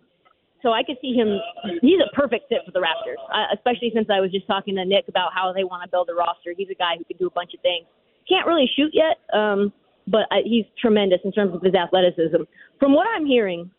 so 0.62 0.74
I 0.74 0.84
could 0.84 0.98
see 1.02 1.14
him. 1.14 1.40
He's 1.81 2.00
a 2.02 2.14
perfect 2.14 2.50
fit 2.50 2.60
for 2.66 2.72
the 2.72 2.80
Raptors, 2.81 3.16
uh, 3.34 3.46
especially 3.56 3.92
since 3.96 4.10
I 4.10 4.20
was 4.20 4.30
just 4.30 4.46
talking 4.46 4.75
to 4.75 4.84
Nick 4.84 5.08
about 5.08 5.32
how 5.34 5.53
they 5.53 5.63
want 5.63 5.84
to 5.84 5.89
build 5.89 6.10
a 6.10 6.13
roster. 6.13 6.53
He's 6.58 6.68
a 6.70 6.75
guy 6.75 6.98
who 6.98 7.06
can 7.06 7.15
do 7.15 7.27
a 7.27 7.32
bunch 7.32 7.53
of 7.53 7.62
things. 7.62 7.86
Can't 8.27 8.46
really 8.46 8.70
shoot 8.75 8.92
yet, 8.94 9.18
um, 9.34 9.72
but 10.06 10.24
I, 10.32 10.42
he's 10.44 10.65
tremendous 10.77 11.20
in 11.24 11.32
terms 11.32 11.56
of 11.56 11.62
his 11.62 11.75
athleticism. 11.75 12.44
From 12.77 12.94
what 12.94 13.08
I'm 13.15 13.25
hearing, 13.25 13.72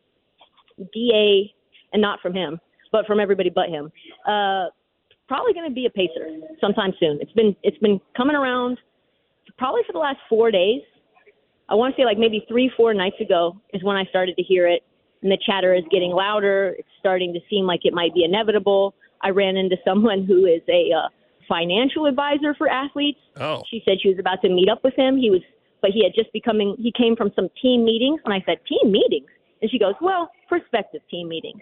Da, 0.79 1.55
and 1.93 2.01
not 2.01 2.21
from 2.21 2.33
him, 2.33 2.59
but 2.93 3.07
from 3.07 3.21
everybody 3.21 3.51
but 3.51 3.69
him, 3.69 3.91
uh, 4.27 4.67
probably 5.29 5.53
going 5.53 5.69
to 5.69 5.75
be 5.75 5.87
a 5.87 5.91
pacer 5.91 6.27
sometime 6.61 6.93
soon. 6.99 7.19
It's 7.21 7.33
been 7.33 7.55
it's 7.63 7.79
been 7.79 8.01
coming 8.17 8.37
around 8.37 8.79
probably 9.59 9.83
for 9.87 9.93
the 9.93 9.99
last 9.99 10.19
four 10.29 10.51
days. 10.51 10.83
I 11.69 11.75
want 11.75 11.95
to 11.95 12.01
say 12.01 12.05
like 12.05 12.19
maybe 12.19 12.45
three, 12.49 12.71
four 12.77 12.93
nights 12.95 13.21
ago 13.21 13.57
is 13.73 13.83
when 13.85 13.97
I 13.97 14.05
started 14.07 14.37
to 14.37 14.43
hear 14.43 14.67
it. 14.67 14.83
And 15.23 15.31
the 15.31 15.39
chatter 15.47 15.75
is 15.75 15.85
getting 15.91 16.11
louder. 16.11 16.75
It's 16.79 16.89
starting 16.99 17.33
to 17.35 17.41
seem 17.49 17.67
like 17.67 17.81
it 17.85 17.93
might 17.93 18.15
be 18.15 18.25
inevitable. 18.25 18.95
I 19.23 19.31
ran 19.31 19.57
into 19.57 19.77
someone 19.85 20.25
who 20.25 20.47
is 20.47 20.63
a 20.69 20.91
uh, 20.97 21.09
financial 21.47 22.07
advisor 22.07 22.55
for 22.55 22.69
athletes. 22.69 23.19
oh, 23.37 23.63
She 23.71 23.83
said 23.85 23.99
she 24.03 24.09
was 24.09 24.19
about 24.19 24.41
to 24.43 24.49
meet 24.49 24.69
up 24.71 24.83
with 24.83 24.95
him. 24.97 25.19
He 25.19 25.29
was, 25.31 25.43
but 25.83 25.91
he 25.91 26.03
had 26.03 26.15
just 26.15 26.33
becoming. 26.33 26.75
He 26.79 26.91
came 26.91 27.17
from 27.17 27.31
some 27.37 27.49
team 27.61 27.85
meetings, 27.85 28.21
and 28.25 28.33
I 28.33 28.43
said 28.47 28.59
team 28.67 28.91
meetings, 28.91 29.29
and 29.61 29.71
she 29.71 29.79
goes, 29.79 29.95
"Well, 30.01 30.31
prospective 30.49 31.03
team 31.11 31.29
meetings." 31.29 31.61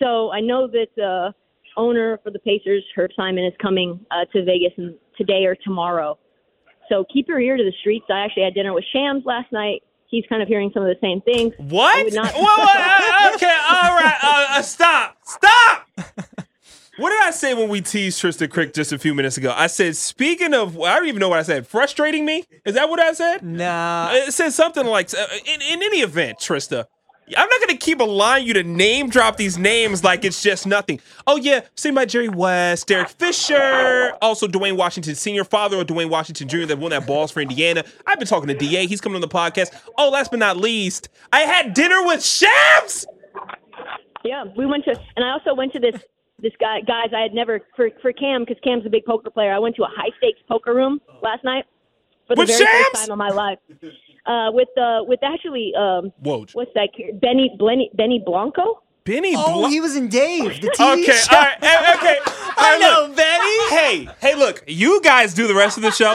So 0.00 0.30
I 0.32 0.40
know 0.40 0.66
that 0.68 1.02
uh, 1.02 1.32
owner 1.76 2.18
for 2.24 2.30
the 2.30 2.38
Pacers, 2.40 2.82
Herb 2.96 3.10
Simon, 3.16 3.44
is 3.44 3.52
coming 3.60 4.04
uh, 4.10 4.24
to 4.32 4.44
Vegas 4.44 4.72
in, 4.78 4.96
today 5.16 5.44
or 5.44 5.54
tomorrow. 5.54 6.18
So 6.88 7.04
keep 7.12 7.28
your 7.28 7.38
ear 7.40 7.56
to 7.56 7.62
the 7.62 7.72
streets. 7.80 8.06
I 8.10 8.20
actually 8.20 8.44
had 8.44 8.54
dinner 8.54 8.72
with 8.72 8.84
Shams 8.92 9.22
last 9.24 9.52
night. 9.52 9.82
He's 10.08 10.24
kind 10.28 10.42
of 10.42 10.48
hearing 10.48 10.70
some 10.74 10.82
of 10.82 10.88
the 10.88 10.96
same 11.00 11.20
things. 11.20 11.52
What? 11.58 12.12
not- 12.12 12.32
Whoa, 12.34 12.42
whoa, 12.42 13.34
okay, 13.36 13.46
all 13.46 13.94
right, 13.94 14.16
uh, 14.22 14.46
uh, 14.58 14.62
stop, 14.62 15.16
stop. 15.24 15.86
What 17.00 17.08
did 17.10 17.22
I 17.22 17.30
say 17.30 17.54
when 17.54 17.70
we 17.70 17.80
teased 17.80 18.20
Tristan 18.20 18.50
Krick 18.50 18.74
just 18.74 18.92
a 18.92 18.98
few 18.98 19.14
minutes 19.14 19.38
ago? 19.38 19.54
I 19.56 19.68
said, 19.68 19.96
speaking 19.96 20.52
of, 20.52 20.78
I 20.78 20.96
don't 20.98 21.08
even 21.08 21.20
know 21.20 21.30
what 21.30 21.38
I 21.38 21.42
said. 21.42 21.66
Frustrating 21.66 22.26
me? 22.26 22.44
Is 22.66 22.74
that 22.74 22.90
what 22.90 23.00
I 23.00 23.14
said? 23.14 23.42
Nah. 23.42 24.10
It 24.12 24.32
said 24.34 24.50
something 24.50 24.84
like, 24.84 25.08
uh, 25.14 25.26
in, 25.46 25.62
in 25.62 25.82
any 25.82 26.00
event, 26.00 26.40
Trysta, 26.40 26.84
I'm 27.36 27.48
not 27.48 27.60
going 27.60 27.70
to 27.70 27.76
keep 27.76 28.00
allowing 28.00 28.46
you 28.46 28.54
to 28.54 28.62
name 28.62 29.08
drop 29.08 29.36
these 29.36 29.56
names 29.58 30.02
like 30.02 30.24
it's 30.24 30.42
just 30.42 30.66
nothing. 30.66 31.00
Oh, 31.26 31.36
yeah, 31.36 31.60
seen 31.76 31.94
by 31.94 32.04
Jerry 32.04 32.28
West, 32.28 32.86
Derek 32.88 33.08
Fisher, 33.08 34.12
also 34.20 34.46
Duane 34.46 34.76
Washington 34.76 35.14
Sr., 35.14 35.44
father 35.44 35.80
of 35.80 35.86
Duane 35.86 36.08
Washington 36.08 36.48
Jr., 36.48 36.66
that 36.66 36.78
won 36.78 36.90
that 36.90 37.06
balls 37.06 37.30
for 37.30 37.40
Indiana. 37.40 37.84
I've 38.06 38.18
been 38.18 38.28
talking 38.28 38.48
to 38.48 38.54
DA. 38.54 38.86
He's 38.86 39.00
coming 39.00 39.16
on 39.16 39.20
the 39.20 39.28
podcast. 39.28 39.78
Oh, 39.96 40.10
last 40.10 40.30
but 40.30 40.38
not 40.40 40.56
least, 40.56 41.08
I 41.32 41.40
had 41.40 41.74
dinner 41.74 42.04
with 42.04 42.24
Shams. 42.24 43.06
Yeah, 44.24 44.44
we 44.56 44.66
went 44.66 44.84
to, 44.84 45.00
and 45.16 45.24
I 45.24 45.30
also 45.30 45.54
went 45.54 45.72
to 45.72 45.78
this 45.80 46.00
this 46.42 46.52
guy 46.58 46.80
guys 46.80 47.08
I 47.14 47.20
had 47.20 47.34
never 47.34 47.60
for 47.76 47.90
for 48.02 48.12
Cam 48.12 48.42
because 48.42 48.56
Cam's 48.64 48.84
a 48.86 48.90
big 48.90 49.04
poker 49.04 49.30
player. 49.30 49.52
I 49.52 49.58
went 49.58 49.76
to 49.76 49.82
a 49.84 49.88
high 49.88 50.10
stakes 50.18 50.40
poker 50.48 50.74
room 50.74 51.00
last 51.22 51.44
night 51.44 51.64
for 52.26 52.34
the 52.34 52.40
With 52.40 52.48
very 52.48 52.64
Shams? 52.64 52.88
first 52.92 53.06
time 53.06 53.12
in 53.12 53.18
my 53.18 53.28
life. 53.28 53.58
Uh, 54.30 54.50
with 54.52 54.68
uh, 54.78 55.00
with 55.10 55.18
actually 55.24 55.72
um, 55.76 56.12
Woj. 56.22 56.54
what's 56.54 56.70
that? 56.74 56.88
Benny 57.20 57.50
Benny 57.58 57.90
Benny 57.94 58.22
Blanco. 58.24 58.80
Benny 59.02 59.34
Oh, 59.36 59.60
Blanc- 59.60 59.72
he 59.72 59.80
was 59.80 59.96
in 59.96 60.08
Dave, 60.08 60.60
the 60.60 60.68
TV 60.68 60.92
Okay, 61.02 61.12
show. 61.12 61.34
all 61.34 61.42
right, 61.42 61.56
eh, 61.62 61.94
okay. 61.96 62.18
All 62.26 62.66
I 62.66 62.72
right, 62.72 62.80
know, 62.80 63.06
look. 63.08 63.16
Benny. 63.16 63.58
Hey, 63.70 64.08
hey, 64.20 64.34
look, 64.36 64.62
you 64.68 65.00
guys 65.02 65.32
do 65.32 65.48
the 65.48 65.54
rest 65.54 65.78
of 65.78 65.82
the 65.82 65.90
show. 65.90 66.12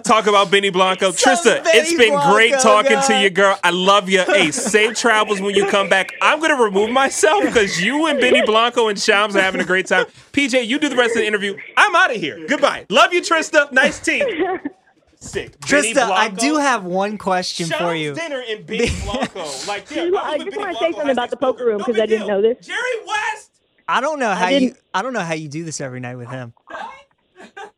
Talk 0.02 0.26
about 0.26 0.50
Benny 0.50 0.68
Blanco. 0.70 1.12
Some 1.12 1.36
Trysta, 1.36 1.62
Benny 1.62 1.78
it's 1.78 1.94
been 1.94 2.18
great 2.32 2.50
Blanco 2.50 2.62
talking 2.82 3.00
to 3.06 3.22
you, 3.22 3.30
girl. 3.30 3.56
I 3.62 3.70
love 3.70 4.08
you. 4.10 4.24
Hey, 4.24 4.50
safe 4.50 4.98
travels 4.98 5.40
when 5.40 5.54
you 5.54 5.68
come 5.68 5.88
back. 5.88 6.12
I'm 6.20 6.40
going 6.40 6.50
to 6.54 6.60
remove 6.62 6.90
myself 6.90 7.44
because 7.44 7.80
you 7.80 8.06
and 8.08 8.20
Benny 8.20 8.42
Blanco 8.44 8.88
and 8.88 8.98
Shams 8.98 9.36
are 9.36 9.40
having 9.42 9.60
a 9.60 9.64
great 9.64 9.86
time. 9.86 10.06
PJ, 10.32 10.66
you 10.66 10.78
do 10.80 10.88
the 10.88 10.96
rest 10.96 11.12
of 11.14 11.18
the 11.22 11.26
interview. 11.26 11.56
I'm 11.76 11.94
out 11.94 12.10
of 12.14 12.20
here. 12.20 12.44
Goodbye. 12.48 12.86
Love 12.90 13.12
you, 13.14 13.22
Trysta. 13.22 13.70
Nice 13.72 14.00
tea. 14.00 14.24
Sick. 15.24 15.58
Trysta, 15.60 15.98
I 16.10 16.28
do 16.28 16.56
have 16.56 16.84
one 16.84 17.18
question 17.18 17.66
Shams 17.66 17.80
for 17.80 17.94
you. 17.94 18.14
dinner 18.14 18.40
in 18.40 18.62
Benny 18.64 18.88
Blanco. 19.04 19.44
Like, 19.66 19.90
yeah, 19.90 20.04
if 20.06 20.14
I 20.14 20.38
just 20.38 20.56
wanna 20.56 20.74
say 20.74 20.92
something 20.92 21.10
about 21.10 21.30
the 21.30 21.36
poker 21.36 21.64
room 21.66 21.78
because 21.78 21.94
big 21.94 22.02
I 22.02 22.06
didn't 22.06 22.26
deal. 22.26 22.40
know 22.40 22.54
this. 22.54 22.66
Jerry 22.66 22.78
West. 23.06 23.50
I 23.88 24.00
don't 24.00 24.18
know 24.18 24.32
how 24.34 24.48
you. 24.48 24.74
I 24.94 25.02
don't 25.02 25.12
know 25.12 25.20
how 25.20 25.34
you 25.34 25.48
do 25.48 25.64
this 25.64 25.80
every 25.80 26.00
night 26.00 26.16
with 26.16 26.28
him. 26.28 26.52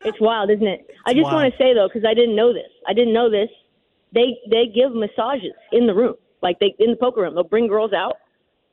It's 0.05 0.21
wild, 0.21 0.51
isn't 0.51 0.67
it? 0.67 0.91
I 1.05 1.13
just 1.15 1.25
want 1.25 1.53
to 1.53 1.59
say 1.59 1.75
though, 1.75 1.89
because 1.93 2.07
I 2.09 2.15
didn't 2.15 2.37
know 2.37 2.53
this. 2.53 2.71
I 2.89 2.93
didn't 2.93 3.13
know 3.13 3.31
this. 3.31 3.49
They 4.15 4.39
they 4.51 4.67
give 4.73 4.93
massages 4.93 5.53
in 5.73 5.87
the 5.87 5.95
room, 5.95 6.15
like 6.43 6.59
they 6.61 6.75
in 6.79 6.91
the 6.91 6.97
poker 6.97 7.23
room. 7.23 7.35
They'll 7.35 7.43
bring 7.45 7.67
girls 7.67 7.93
out, 7.93 8.19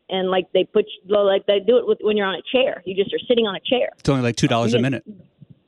and 0.10 0.30
like 0.30 0.52
they 0.54 0.64
put 0.64 0.86
they'll, 1.10 1.26
like 1.26 1.46
they 1.48 1.60
do 1.60 1.78
it 1.78 1.88
with, 1.88 1.98
when 2.02 2.18
you're 2.18 2.28
on 2.28 2.36
a 2.36 2.42
chair. 2.52 2.84
You 2.86 2.96
just 2.96 3.14
are 3.14 3.26
sitting 3.28 3.48
on 3.48 3.56
a 3.56 3.60
chair. 3.60 3.90
It's 3.98 4.10
only 4.10 4.22
like 4.22 4.36
two 4.36 4.48
dollars 4.48 4.74
a 4.76 4.80
minute. 4.80 5.04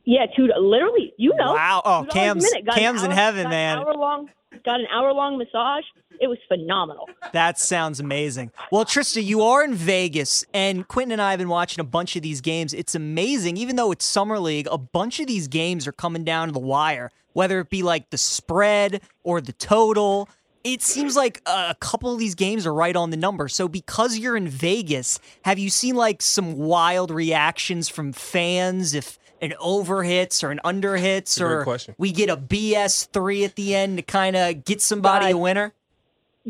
Yeah, 0.06 0.26
two 0.36 0.50
literally. 0.60 1.14
You 1.18 1.34
know. 1.36 1.54
Wow. 1.54 1.82
Oh, 1.84 2.06
$2 2.08 2.12
Cam's- 2.12 2.44
minute. 2.44 2.66
Got 2.66 2.78
an 2.78 2.84
Cam's 2.84 3.04
in 3.04 3.12
heaven, 3.12 3.50
man. 3.50 3.80
An 3.80 3.84
hour 3.86 3.94
long. 3.96 4.30
Got 4.64 4.80
an 4.80 4.88
hour 4.92 5.12
long 5.14 5.38
massage. 5.38 5.84
It 6.22 6.28
was 6.28 6.38
phenomenal. 6.48 7.10
That 7.34 7.60
sounds 7.60 8.00
amazing. 8.00 8.52
Well, 8.72 8.86
Trysta, 8.86 9.22
you 9.24 9.42
are 9.42 9.64
in 9.64 9.74
Vegas, 9.74 10.46
and 10.54 10.88
Quentin 10.88 11.12
and 11.12 11.22
I 11.22 11.32
have 11.32 11.40
been 11.40 11.50
watching 11.50 11.82
a 11.82 11.84
bunch 11.86 12.16
of 12.16 12.22
these 12.22 12.40
games. 12.40 12.74
It's 12.74 12.96
amazing. 12.96 13.58
Even 13.58 13.76
though 13.76 13.92
it's 13.92 14.06
summer 14.06 14.40
league, 14.40 14.68
a 14.72 14.78
bunch 14.78 15.20
of 15.20 15.28
these 15.28 15.48
games 15.50 15.86
are 15.88 15.92
coming 15.92 16.24
down 16.24 16.48
to 16.48 16.52
the 16.54 16.60
wire, 16.60 17.12
whether 17.34 17.60
it 17.60 17.70
be 17.70 17.84
like 17.84 18.12
the 18.12 18.18
spread 18.18 19.02
or 19.24 19.42
the 19.42 19.52
total. 19.54 20.30
It 20.64 20.82
seems 20.82 21.16
like 21.16 21.42
a 21.46 21.76
couple 21.80 22.12
of 22.14 22.18
these 22.18 22.34
games 22.34 22.66
are 22.66 22.74
right 22.74 22.96
on 22.96 23.10
the 23.12 23.18
number. 23.18 23.48
So, 23.50 23.68
because 23.68 24.18
you're 24.18 24.38
in 24.38 24.48
Vegas, 24.48 25.20
have 25.44 25.60
you 25.60 25.70
seen 25.70 25.96
like 25.96 26.22
some 26.22 26.54
wild 26.54 27.12
reactions 27.12 27.90
from 27.90 28.14
fans 28.14 28.96
if 28.96 29.20
an 29.46 29.54
over 29.60 30.04
hits 30.04 30.44
or 30.44 30.52
an 30.52 30.60
under 30.64 30.98
hits, 30.98 31.40
or 31.40 31.66
we 31.98 32.12
get 32.12 32.30
a 32.30 32.38
BS 32.38 33.10
three 33.12 33.44
at 33.46 33.56
the 33.56 33.74
end 33.76 33.98
to 33.98 34.04
kind 34.04 34.36
of 34.36 34.66
get 34.66 34.82
somebody 34.82 35.32
a 35.32 35.38
winner? 35.38 35.74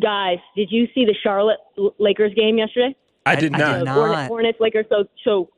Guys, 0.01 0.39
did 0.55 0.69
you 0.71 0.87
see 0.93 1.05
the 1.05 1.15
Charlotte 1.23 1.59
Lakers 1.99 2.33
game 2.35 2.57
yesterday? 2.57 2.95
I 3.25 3.35
did 3.35 3.53
I 3.55 3.57
not. 3.57 3.71
did 3.73 3.81
The 3.81 3.85
not. 3.85 3.95
Hornet- 3.95 4.27
Hornets, 4.27 4.57
Lakers. 4.59 4.85
So, 4.89 5.05
so 5.23 5.49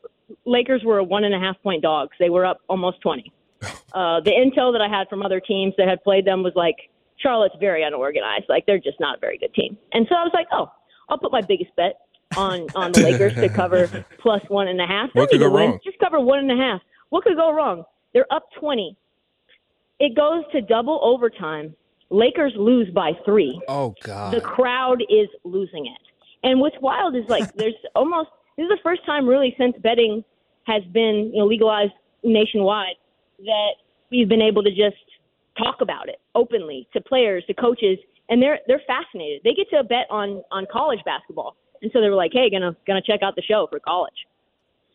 Lakers 0.46 0.84
were 0.84 1.00
a 1.00 1.04
one 1.04 1.24
and 1.24 1.34
a 1.34 1.40
half 1.40 1.62
point 1.64 1.82
dogs. 1.82 2.12
They 2.20 2.30
were 2.30 2.46
up 2.46 2.60
almost 2.68 3.02
20. 3.02 3.32
Uh, 3.94 4.20
the 4.20 4.30
intel 4.32 4.72
that 4.74 4.82
I 4.82 4.88
had 4.90 5.08
from 5.10 5.24
other 5.24 5.40
teams 5.40 5.74
that 5.78 5.88
had 5.88 6.04
played 6.04 6.24
them 6.26 6.44
was 6.44 6.52
like, 6.56 6.76
Charlotte's 7.16 7.56
very 7.60 7.82
unorganized. 7.84 8.44
Like, 8.48 8.66
they're 8.68 8.78
just 8.78 9.00
not 9.00 9.18
a 9.18 9.20
very 9.20 9.40
good 9.40 9.52
team. 9.56 9.76
And 9.94 10.06
so 10.08 10.14
I 10.16 10.22
was 10.24 10.32
like, 10.36 10.46
oh, 10.52 10.70
I'll 11.10 11.18
put 11.18 11.32
my 11.32 11.42
biggest 11.42 11.76
bet 11.78 12.02
on, 12.36 12.68
on 12.76 12.92
the 12.92 13.02
Lakers 13.02 13.34
to 13.36 13.50
cover 13.50 14.06
plus 14.20 14.44
one 14.50 14.68
and 14.68 14.80
a 14.80 14.86
half. 14.86 15.10
What 15.14 15.30
could 15.32 15.40
go 15.40 15.50
win. 15.50 15.70
wrong? 15.72 15.80
Just 15.84 15.98
cover 16.00 16.20
one 16.20 16.38
and 16.40 16.52
a 16.52 16.56
half. 16.62 16.82
What 17.10 17.24
could 17.24 17.36
go 17.36 17.54
wrong? 17.54 17.84
They're 18.14 18.32
up 18.32 18.48
20. 18.60 18.96
It 20.00 20.16
goes 20.16 20.44
to 20.52 20.62
double 20.62 21.00
overtime. 21.04 21.76
Lakers 22.10 22.54
lose 22.56 22.90
by 22.94 23.12
three 23.26 23.60
Oh, 23.68 23.94
God. 24.04 24.34
the 24.34 24.42
crowd 24.42 25.02
is 25.10 25.28
losing 25.44 25.88
it. 25.88 26.02
And 26.44 26.60
what's 26.60 26.76
wild 26.82 27.16
is 27.16 27.24
like 27.28 27.54
there's 27.56 27.74
almost 27.96 28.30
this 28.58 28.64
is 28.64 28.70
the 28.70 28.80
first 28.84 29.06
time 29.06 29.28
really 29.28 29.54
since 29.58 29.76
betting 29.84 30.24
has 30.66 30.84
been 30.94 31.32
you 31.34 31.40
know 31.40 31.46
legalized 31.46 31.92
nationwide 32.24 32.96
that 33.40 33.72
we've 34.10 34.30
been 34.30 34.42
able 34.42 34.64
to 34.64 34.70
just 34.70 34.96
talk 35.58 35.82
about 35.82 36.08
it 36.08 36.20
openly 36.36 36.88
to 36.94 37.02
players, 37.02 37.44
to 37.48 37.54
coaches, 37.54 37.98
and 38.30 38.42
they're 38.42 38.60
they're 38.68 38.82
fascinated. 38.88 39.42
They 39.44 39.54
get 39.54 39.70
to 39.72 39.84
bet 39.84 40.06
on 40.10 40.44
on 40.52 40.66
college 40.72 41.00
basketball, 41.04 41.58
and 41.82 41.92
so 41.92 42.00
they 42.00 42.10
were 42.10 42.16
like, 42.16 42.32
"Hey, 42.34 42.50
gonna 42.50 42.76
gonna 42.86 43.02
check 43.02 43.22
out 43.22 43.36
the 43.36 43.42
show 43.42 43.68
for 43.70 43.80
college." 43.80 44.14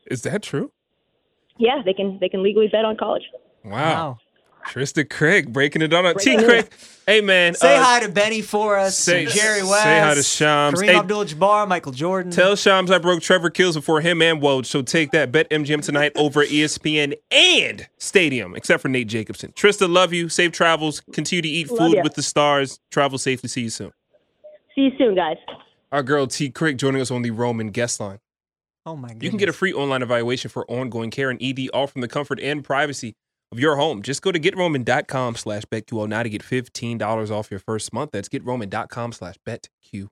Is 0.06 0.22
that 0.22 0.42
true? 0.42 0.72
Yeah, 1.62 1.80
they 1.84 1.92
can 1.94 2.18
they 2.20 2.28
can 2.28 2.42
legally 2.42 2.66
bet 2.66 2.84
on 2.84 2.96
college. 2.96 3.22
Wow. 3.64 3.70
Wow. 3.72 4.18
Trysta 4.68 5.08
Craig 5.08 5.52
breaking 5.52 5.80
it 5.82 5.92
on. 5.92 6.12
T 6.16 6.36
Craig. 6.36 6.68
hey 7.06 7.20
man, 7.20 7.54
Say 7.54 7.76
uh, 7.76 7.82
hi 7.82 8.00
to 8.00 8.08
Benny 8.08 8.42
for 8.42 8.76
us. 8.78 8.96
say- 8.96 9.26
Jerry 9.26 9.60
Jerry 9.60 9.60
say 9.60 10.00
hi 10.00 10.14
to 10.14 10.22
Shams. 10.22 10.80
Kareem 10.80 10.86
Hey, 10.86 10.96
Abdul-Jabbar, 10.96 11.66
Michael 11.68 11.90
Jordan. 11.92 12.30
Tell 12.32 12.54
Shams 12.56 12.90
I 12.90 12.98
broke 12.98 13.22
Trevor 13.22 13.50
Keels 13.50 13.74
before 13.76 14.00
him 14.00 14.22
and 14.22 14.40
Woj. 14.40 14.66
So 14.66 14.82
take 14.82 15.10
that. 15.12 15.30
Bet 15.32 15.48
MGM 15.50 15.82
tonight 15.84 16.12
over 16.16 16.44
ESPN 16.44 17.14
and 17.32 17.88
Stadium, 17.98 18.54
except 18.56 18.82
for 18.82 18.88
Nate 18.88 19.08
Jacobson. 19.08 19.52
Trysta, 19.52 19.88
love 19.92 20.12
you. 20.12 20.28
Safe 20.28 20.50
travels. 20.52 21.00
Continue 21.12 21.42
to 21.42 21.48
eat 21.48 21.68
Love 21.70 21.78
food 21.78 21.96
ya. 21.96 22.02
with 22.04 22.14
the 22.14 22.22
stars. 22.22 22.78
Travel 22.90 23.18
safely. 23.18 23.48
See 23.48 23.62
you 23.62 23.70
soon. 23.70 23.92
See 24.74 24.82
you 24.82 24.90
soon, 24.98 25.14
guys. 25.16 25.36
Our 25.90 26.02
girl 26.04 26.26
T. 26.28 26.50
Craig 26.50 26.78
joining 26.78 27.00
us 27.02 27.10
on 27.10 27.22
the 27.22 27.30
Roman 27.32 27.70
guest 27.70 27.98
line. 28.00 28.18
Oh 28.86 28.96
my 28.96 29.08
god. 29.08 29.22
You 29.22 29.28
can 29.30 29.38
get 29.38 29.48
a 29.48 29.52
free 29.52 29.72
online 29.72 30.02
evaluation 30.02 30.50
for 30.50 30.64
ongoing 30.70 31.10
care 31.10 31.30
and 31.30 31.42
ED, 31.42 31.68
all 31.72 31.86
from 31.86 32.00
the 32.00 32.08
comfort 32.08 32.40
and 32.40 32.64
privacy 32.64 33.14
of 33.50 33.58
your 33.60 33.76
home. 33.76 34.02
Just 34.02 34.22
go 34.22 34.32
to 34.32 34.38
getroman.com 34.40 35.36
slash 35.36 35.62
betql 35.64 36.08
now 36.08 36.22
to 36.22 36.28
get 36.30 36.42
$15 36.42 37.30
off 37.30 37.50
your 37.50 37.60
first 37.60 37.92
month. 37.92 38.10
That's 38.12 38.28
getroman.com 38.28 39.12
slash 39.12 39.36
betql. 39.46 40.08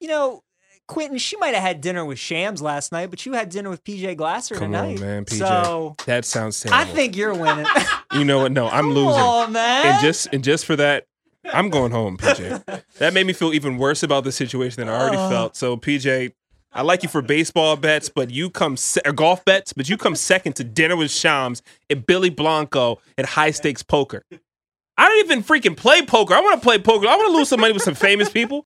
You 0.00 0.08
know, 0.08 0.42
Quentin, 0.88 1.18
she 1.18 1.36
might 1.38 1.54
have 1.54 1.62
had 1.62 1.80
dinner 1.80 2.04
with 2.04 2.18
Shams 2.18 2.60
last 2.62 2.92
night, 2.92 3.10
but 3.10 3.24
you 3.26 3.32
had 3.32 3.48
dinner 3.48 3.70
with 3.70 3.82
PJ 3.82 4.16
Glasser 4.16 4.54
Come 4.54 4.72
tonight. 4.72 4.96
on, 4.96 5.00
man, 5.00 5.24
PJ. 5.24 5.38
So 5.38 5.96
That 6.06 6.24
sounds 6.24 6.60
terrible. 6.60 6.78
I 6.80 6.84
think 6.94 7.16
you're 7.16 7.34
winning. 7.34 7.66
you 8.12 8.24
know 8.24 8.40
what? 8.40 8.52
No, 8.52 8.68
I'm 8.68 8.90
losing. 8.92 9.20
on, 9.20 9.52
man. 9.52 9.86
And 9.86 10.00
just 10.00 10.28
and 10.32 10.44
just 10.44 10.64
for 10.66 10.76
that, 10.76 11.06
I'm 11.44 11.70
going 11.70 11.92
home, 11.92 12.18
PJ. 12.18 12.82
that 12.98 13.14
made 13.14 13.26
me 13.26 13.32
feel 13.32 13.52
even 13.52 13.78
worse 13.78 14.02
about 14.02 14.24
the 14.24 14.32
situation 14.32 14.80
than 14.80 14.88
I 14.94 15.00
already 15.00 15.16
Oh. 15.16 15.28
felt. 15.30 15.56
So, 15.56 15.76
PJ, 15.76 16.32
I 16.76 16.82
like 16.82 17.02
you 17.02 17.08
for 17.08 17.22
baseball 17.22 17.74
bets, 17.76 18.10
but 18.10 18.30
you 18.30 18.50
come 18.50 18.76
se- 18.76 19.00
or 19.06 19.12
golf 19.12 19.42
bets, 19.46 19.72
but 19.72 19.88
you 19.88 19.96
come 19.96 20.14
second 20.32 20.54
to 20.56 20.64
dinner 20.64 20.94
with 20.94 21.10
Shams 21.10 21.62
and 21.88 22.06
Billy 22.06 22.28
Blanco 22.28 23.00
at 23.16 23.24
high 23.24 23.50
stakes 23.50 23.82
poker. 23.82 24.22
I 24.98 25.08
don't 25.08 25.24
even 25.24 25.42
freaking 25.42 25.76
play 25.76 26.02
poker. 26.02 26.34
I 26.34 26.40
want 26.40 26.60
to 26.60 26.64
play 26.64 26.78
poker. 26.78 27.06
I 27.06 27.16
want 27.16 27.28
to 27.28 27.36
lose 27.36 27.48
some 27.48 27.60
money 27.60 27.72
with 27.72 27.82
some 27.82 27.94
famous 27.94 28.30
people. 28.30 28.64